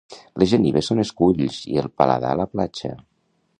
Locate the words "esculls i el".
1.03-1.91